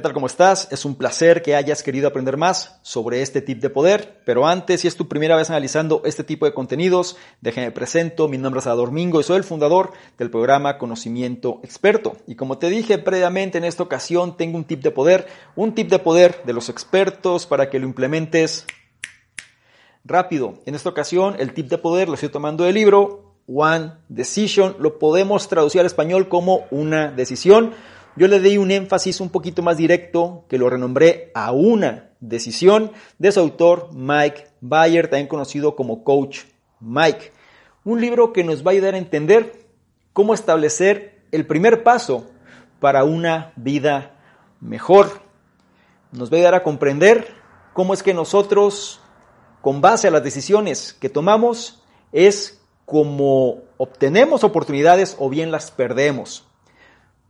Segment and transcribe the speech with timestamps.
[0.00, 0.14] ¿Qué tal?
[0.14, 0.66] ¿Cómo estás?
[0.70, 4.80] Es un placer que hayas querido aprender más sobre este tip de poder, pero antes,
[4.80, 8.66] si es tu primera vez analizando este tipo de contenidos, déjame presento, mi nombre es
[8.66, 12.16] Ador Mingo y soy el fundador del programa Conocimiento Experto.
[12.26, 15.90] Y como te dije previamente, en esta ocasión tengo un tip de poder, un tip
[15.90, 18.64] de poder de los expertos para que lo implementes
[20.02, 20.60] rápido.
[20.64, 24.98] En esta ocasión, el tip de poder lo estoy tomando del libro One Decision, lo
[24.98, 27.74] podemos traducir al español como una decisión
[28.16, 32.92] yo le di un énfasis un poquito más directo que lo renombré a una decisión
[33.18, 36.40] de su autor Mike Bayer, también conocido como Coach
[36.80, 37.32] Mike.
[37.84, 39.66] Un libro que nos va a ayudar a entender
[40.12, 42.26] cómo establecer el primer paso
[42.80, 44.16] para una vida
[44.60, 45.22] mejor.
[46.12, 47.28] Nos va a ayudar a comprender
[47.72, 49.00] cómo es que nosotros,
[49.60, 56.49] con base a las decisiones que tomamos, es como obtenemos oportunidades o bien las perdemos.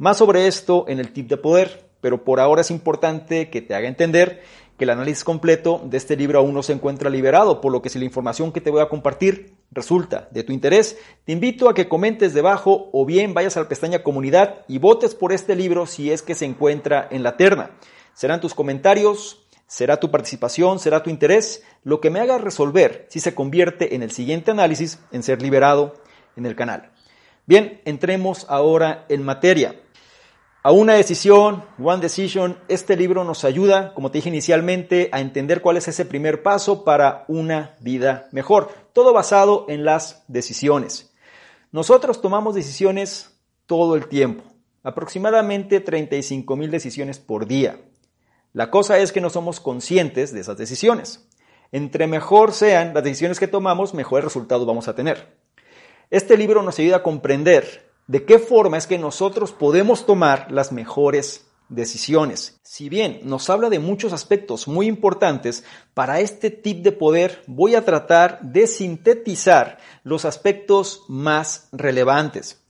[0.01, 3.75] Más sobre esto en el tip de poder, pero por ahora es importante que te
[3.75, 4.43] haga entender
[4.79, 7.91] que el análisis completo de este libro aún no se encuentra liberado, por lo que
[7.91, 11.75] si la información que te voy a compartir resulta de tu interés, te invito a
[11.75, 15.85] que comentes debajo o bien vayas a la pestaña comunidad y votes por este libro
[15.85, 17.73] si es que se encuentra en la terna.
[18.15, 23.21] Serán tus comentarios, será tu participación, será tu interés, lo que me haga resolver si
[23.21, 25.93] se convierte en el siguiente análisis en ser liberado
[26.37, 26.91] en el canal.
[27.45, 29.75] Bien, entremos ahora en materia.
[30.63, 35.63] A una decisión, One Decision, este libro nos ayuda, como te dije inicialmente, a entender
[35.63, 38.71] cuál es ese primer paso para una vida mejor.
[38.93, 41.15] Todo basado en las decisiones.
[41.73, 44.45] Nosotros tomamos decisiones todo el tiempo,
[44.83, 47.81] aproximadamente 35 mil decisiones por día.
[48.53, 51.27] La cosa es que no somos conscientes de esas decisiones.
[51.73, 55.39] Entre mejor sean las decisiones que tomamos, mejor resultado vamos a tener.
[56.11, 60.73] Este libro nos ayuda a comprender de qué forma es que nosotros podemos tomar las
[60.73, 62.59] mejores decisiones.
[62.65, 65.63] Si bien nos habla de muchos aspectos muy importantes,
[65.95, 72.61] para este tip de poder voy a tratar de sintetizar los aspectos más relevantes.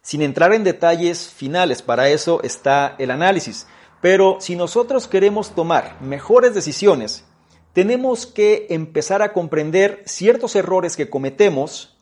[0.00, 3.66] Sin entrar en detalles finales, para eso está el análisis.
[4.00, 7.26] Pero si nosotros queremos tomar mejores decisiones,
[7.74, 11.98] tenemos que empezar a comprender ciertos errores que cometemos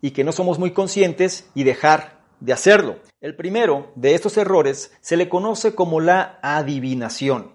[0.00, 2.98] y que no somos muy conscientes y dejar de hacerlo.
[3.20, 7.52] El primero de estos errores se le conoce como la adivinación.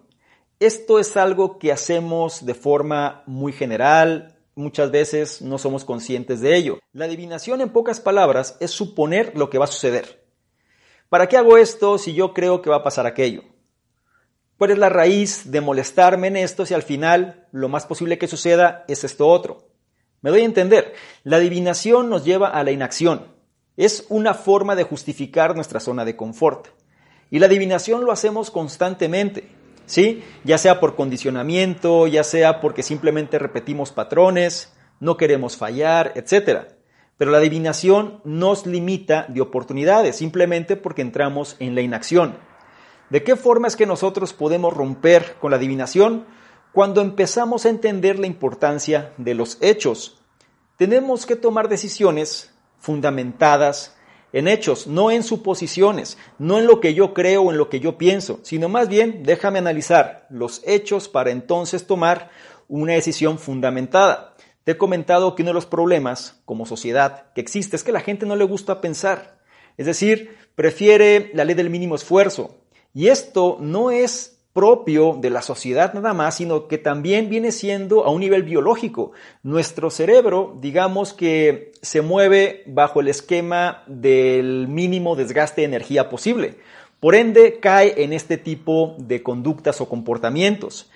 [0.60, 6.56] Esto es algo que hacemos de forma muy general, muchas veces no somos conscientes de
[6.56, 6.80] ello.
[6.94, 10.26] La adivinación, en pocas palabras, es suponer lo que va a suceder.
[11.10, 13.44] ¿Para qué hago esto si yo creo que va a pasar aquello?
[14.58, 18.28] ¿Cuál es la raíz de molestarme en esto si al final lo más posible que
[18.28, 19.68] suceda es esto otro?
[20.22, 23.35] Me doy a entender, la adivinación nos lleva a la inacción,
[23.78, 26.68] es una forma de justificar nuestra zona de confort.
[27.30, 29.50] Y la adivinación lo hacemos constantemente,
[29.86, 30.24] ¿sí?
[30.44, 36.68] Ya sea por condicionamiento, ya sea porque simplemente repetimos patrones, no queremos fallar, etc.
[37.18, 42.38] Pero la adivinación nos limita de oportunidades, simplemente porque entramos en la inacción.
[43.10, 46.26] ¿De qué forma es que nosotros podemos romper con la adivinación?
[46.72, 50.20] Cuando empezamos a entender la importancia de los hechos.
[50.78, 52.55] Tenemos que tomar decisiones
[52.86, 53.96] fundamentadas
[54.32, 57.80] en hechos, no en suposiciones, no en lo que yo creo o en lo que
[57.80, 62.30] yo pienso, sino más bien déjame analizar los hechos para entonces tomar
[62.68, 64.36] una decisión fundamentada.
[64.64, 68.02] Te he comentado que uno de los problemas como sociedad que existe es que la
[68.02, 69.40] gente no le gusta pensar,
[69.78, 72.58] es decir, prefiere la ley del mínimo esfuerzo.
[72.94, 78.06] Y esto no es propio de la sociedad nada más, sino que también viene siendo
[78.06, 79.12] a un nivel biológico.
[79.44, 86.56] Nuestro cerebro, digamos que se mueve bajo el esquema del mínimo desgaste de energía posible.
[87.02, 90.90] Por ende, cae en este tipo de conductas o comportamientos.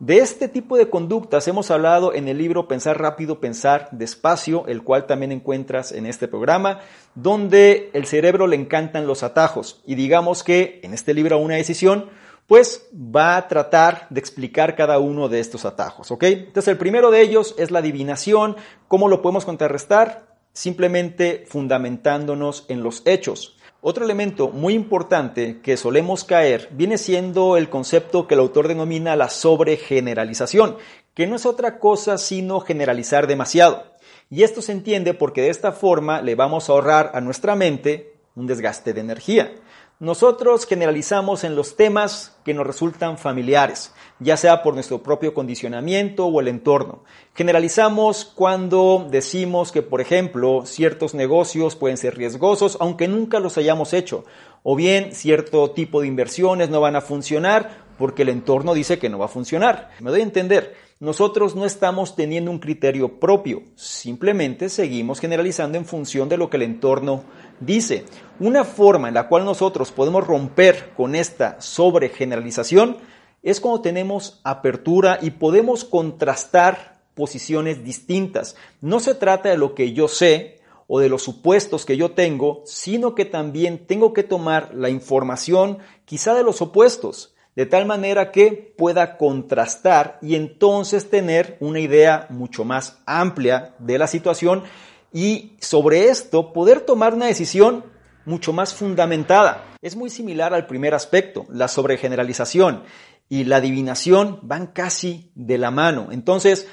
[0.00, 4.82] De este tipo de conductas hemos hablado en el libro Pensar rápido, pensar despacio, el
[4.82, 6.80] cual también encuentras en este programa,
[7.14, 9.82] donde el cerebro le encantan los atajos.
[9.86, 12.10] Y digamos que en este libro Una decisión,
[12.46, 16.24] pues va a tratar de explicar cada uno de estos atajos, ¿ok?
[16.24, 18.56] Entonces el primero de ellos es la adivinación.
[18.88, 20.36] ¿Cómo lo podemos contrarrestar?
[20.52, 23.56] Simplemente fundamentándonos en los hechos.
[23.80, 29.14] Otro elemento muy importante que solemos caer viene siendo el concepto que el autor denomina
[29.14, 30.76] la sobregeneralización,
[31.12, 33.84] que no es otra cosa sino generalizar demasiado.
[34.30, 38.14] Y esto se entiende porque de esta forma le vamos a ahorrar a nuestra mente
[38.34, 39.52] un desgaste de energía.
[40.00, 46.26] Nosotros generalizamos en los temas que nos resultan familiares, ya sea por nuestro propio condicionamiento
[46.26, 47.04] o el entorno.
[47.32, 53.92] Generalizamos cuando decimos que, por ejemplo, ciertos negocios pueden ser riesgosos aunque nunca los hayamos
[53.92, 54.24] hecho,
[54.64, 59.08] o bien cierto tipo de inversiones no van a funcionar porque el entorno dice que
[59.08, 59.90] no va a funcionar.
[60.00, 60.74] Me doy a entender.
[61.00, 66.56] Nosotros no estamos teniendo un criterio propio, simplemente seguimos generalizando en función de lo que
[66.56, 67.24] el entorno
[67.60, 68.04] dice.
[68.38, 72.96] Una forma en la cual nosotros podemos romper con esta sobregeneralización
[73.42, 78.56] es cuando tenemos apertura y podemos contrastar posiciones distintas.
[78.80, 82.62] No se trata de lo que yo sé o de los supuestos que yo tengo,
[82.66, 88.32] sino que también tengo que tomar la información quizá de los opuestos, de tal manera
[88.32, 94.64] que pueda contrastar y entonces tener una idea mucho más amplia de la situación
[95.12, 97.84] y sobre esto poder tomar una decisión
[98.26, 99.76] mucho más fundamentada.
[99.82, 102.82] Es muy similar al primer aspecto, la sobregeneralización
[103.28, 106.08] y la adivinación van casi de la mano.
[106.10, 106.66] Entonces,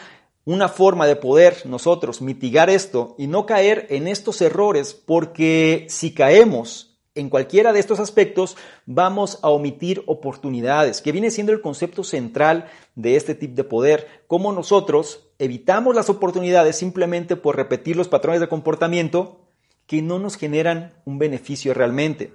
[0.44, 6.14] una forma de poder nosotros mitigar esto y no caer en estos errores, porque si
[6.14, 8.56] caemos en cualquiera de estos aspectos,
[8.86, 14.08] vamos a omitir oportunidades, que viene siendo el concepto central de este tipo de poder,
[14.28, 19.42] cómo nosotros evitamos las oportunidades simplemente por repetir los patrones de comportamiento
[19.88, 22.34] que no nos generan un beneficio realmente.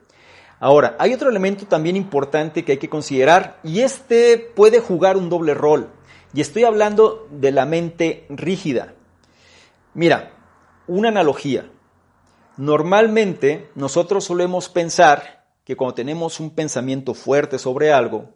[0.58, 5.30] Ahora, hay otro elemento también importante que hay que considerar y este puede jugar un
[5.30, 5.90] doble rol.
[6.34, 8.94] Y estoy hablando de la mente rígida.
[9.94, 10.32] Mira,
[10.86, 11.70] una analogía.
[12.56, 18.30] Normalmente nosotros solemos pensar que cuando tenemos un pensamiento fuerte sobre algo,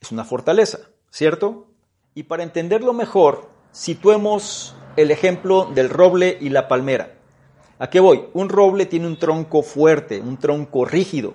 [0.00, 0.78] es una fortaleza,
[1.10, 1.66] ¿cierto?
[2.14, 7.14] Y para entenderlo mejor, situemos el ejemplo del roble y la palmera.
[7.78, 8.24] ¿A qué voy?
[8.32, 11.34] Un roble tiene un tronco fuerte, un tronco rígido.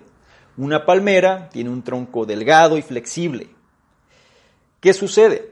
[0.55, 3.49] Una palmera tiene un tronco delgado y flexible.
[4.79, 5.51] ¿Qué sucede?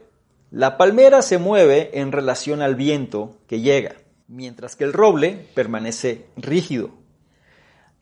[0.50, 3.96] La palmera se mueve en relación al viento que llega,
[4.28, 6.90] mientras que el roble permanece rígido.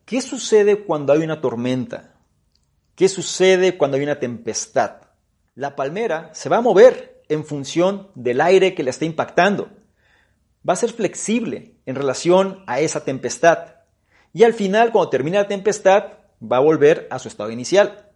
[0.04, 2.14] ¿Qué sucede cuando hay una tormenta?
[2.94, 5.02] ¿Qué sucede cuando hay una tempestad?
[5.54, 9.70] La palmera se va a mover en función del aire que le está impactando.
[10.68, 13.76] Va a ser flexible en relación a esa tempestad.
[14.32, 16.04] Y al final, cuando termine la tempestad,
[16.40, 18.10] va a volver a su estado inicial.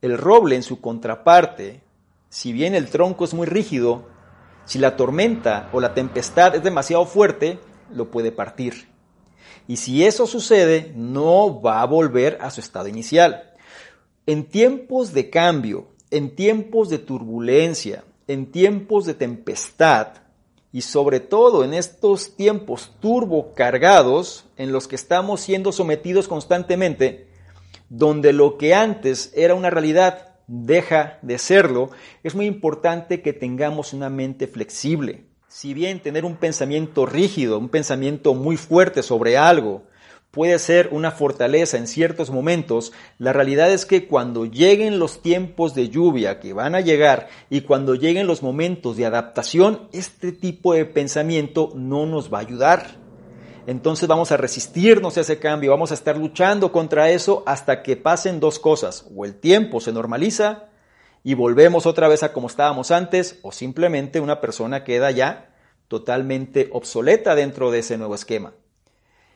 [0.00, 1.82] El roble en su contraparte,
[2.28, 4.08] si bien el tronco es muy rígido,
[4.64, 7.58] si la tormenta o la tempestad es demasiado fuerte,
[7.92, 8.88] lo puede partir.
[9.66, 13.52] Y si eso sucede, no va a volver a su estado inicial.
[14.26, 20.08] En tiempos de cambio, en tiempos de turbulencia, en tiempos de tempestad
[20.72, 27.28] y sobre todo en estos tiempos turbo cargados en los que estamos siendo sometidos constantemente,
[27.88, 31.90] donde lo que antes era una realidad deja de serlo,
[32.22, 35.24] es muy importante que tengamos una mente flexible.
[35.48, 39.84] Si bien tener un pensamiento rígido, un pensamiento muy fuerte sobre algo,
[40.34, 45.76] puede ser una fortaleza en ciertos momentos, la realidad es que cuando lleguen los tiempos
[45.76, 50.74] de lluvia que van a llegar y cuando lleguen los momentos de adaptación, este tipo
[50.74, 53.03] de pensamiento no nos va a ayudar.
[53.66, 57.96] Entonces vamos a resistirnos a ese cambio, vamos a estar luchando contra eso hasta que
[57.96, 60.64] pasen dos cosas, o el tiempo se normaliza
[61.22, 65.54] y volvemos otra vez a como estábamos antes, o simplemente una persona queda ya
[65.88, 68.52] totalmente obsoleta dentro de ese nuevo esquema.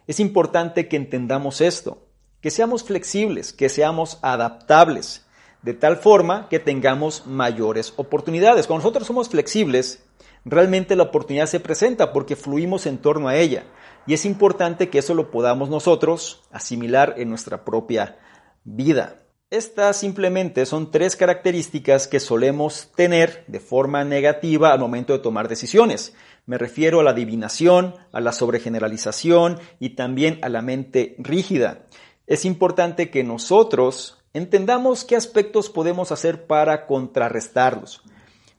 [0.06, 2.06] Es importante que entendamos esto,
[2.42, 5.26] que seamos flexibles, que seamos adaptables,
[5.62, 8.66] de tal forma que tengamos mayores oportunidades.
[8.66, 10.04] Cuando nosotros somos flexibles,
[10.44, 13.64] realmente la oportunidad se presenta porque fluimos en torno a ella.
[14.06, 18.18] Y es importante que eso lo podamos nosotros asimilar en nuestra propia
[18.64, 19.16] vida.
[19.50, 25.48] Estas simplemente son tres características que solemos tener de forma negativa al momento de tomar
[25.48, 26.14] decisiones.
[26.44, 31.86] Me refiero a la adivinación, a la sobregeneralización y también a la mente rígida.
[32.26, 38.02] Es importante que nosotros entendamos qué aspectos podemos hacer para contrarrestarlos.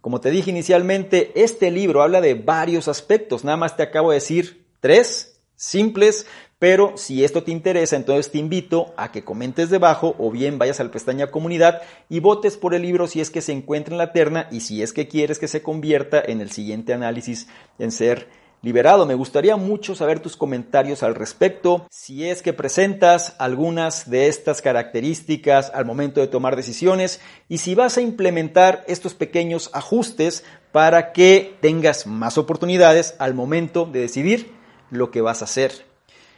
[0.02, 4.16] Como te dije inicialmente, este libro habla de varios aspectos, nada más te acabo de
[4.16, 6.26] decir tres, simples,
[6.58, 10.80] pero si esto te interesa, entonces te invito a que comentes debajo o bien vayas
[10.80, 14.14] al pestaña comunidad y votes por el libro si es que se encuentra en la
[14.14, 18.28] terna y si es que quieres que se convierta en el siguiente análisis en ser
[18.62, 19.06] liberado.
[19.06, 21.88] Me gustaría mucho saber tus comentarios al respecto.
[21.90, 27.76] Si es que presentas algunas de estas características al momento de tomar decisiones y si
[27.76, 34.52] vas a implementar estos pequeños ajustes para que tengas más oportunidades al momento de decidir
[34.92, 35.89] lo que vas a hacer.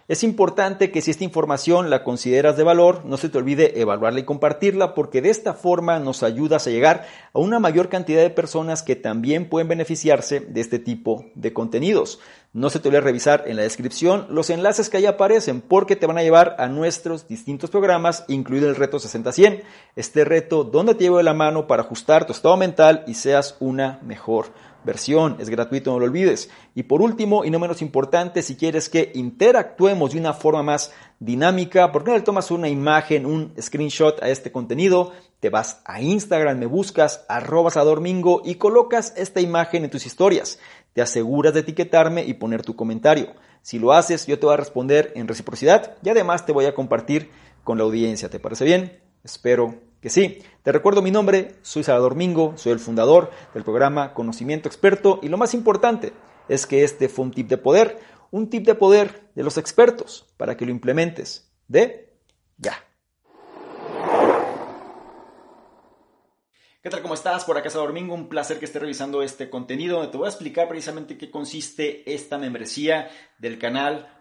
[0.07, 4.19] Es importante que si esta información la consideras de valor, no se te olvide evaluarla
[4.19, 8.29] y compartirla porque de esta forma nos ayudas a llegar a una mayor cantidad de
[8.29, 12.19] personas que también pueden beneficiarse de este tipo de contenidos.
[12.53, 16.07] No se te olvide revisar en la descripción los enlaces que ahí aparecen porque te
[16.07, 19.61] van a llevar a nuestros distintos programas, incluido el reto 60-100.
[19.95, 23.55] Este reto donde te llevo de la mano para ajustar tu estado mental y seas
[23.59, 24.47] una mejor
[24.83, 26.49] versión, es gratuito, no lo olvides.
[26.75, 30.93] Y por último, y no menos importante, si quieres que interactuemos de una forma más
[31.19, 35.11] dinámica, ¿por qué no le tomas una imagen, un screenshot a este contenido?
[35.39, 40.05] Te vas a Instagram, me buscas, arrobas a Domingo y colocas esta imagen en tus
[40.05, 40.59] historias.
[40.93, 43.33] Te aseguras de etiquetarme y poner tu comentario.
[43.61, 46.73] Si lo haces, yo te voy a responder en reciprocidad y además te voy a
[46.73, 47.29] compartir
[47.63, 48.29] con la audiencia.
[48.29, 48.99] ¿Te parece bien?
[49.23, 50.43] Espero que sí.
[50.63, 55.29] Te recuerdo mi nombre, soy Salvador Mingo, soy el fundador del programa Conocimiento Experto y
[55.29, 56.11] lo más importante
[56.49, 57.99] es que este fue un tip de poder,
[58.31, 62.13] un tip de poder de los expertos para que lo implementes de
[62.57, 62.83] ya.
[66.83, 67.03] ¿Qué tal?
[67.03, 67.45] ¿Cómo estás?
[67.45, 70.29] Por acá es Domingo, un placer que estés revisando este contenido donde te voy a
[70.29, 74.20] explicar precisamente qué consiste esta membresía del canal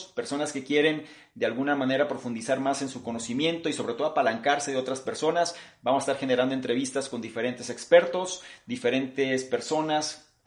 [0.05, 1.05] personas que quieren
[1.35, 5.55] de alguna manera profundizar más en su conocimiento y sobre todo apalancarse de otras personas.
[5.81, 10.30] Vamos a estar generando entrevistas con diferentes expertos, diferentes personas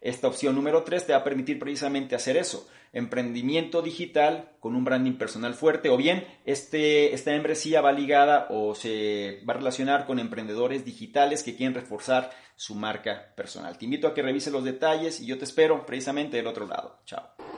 [0.00, 4.84] esta opción número 3 te va a permitir precisamente hacer eso, emprendimiento digital con un
[4.84, 10.06] branding personal fuerte o bien este, esta membresía va ligada o se va a relacionar
[10.06, 13.78] con emprendedores digitales que quieren reforzar su marca personal.
[13.78, 16.98] Te invito a que revises los detalles y yo te espero precisamente del otro lado.
[17.04, 17.57] Chao.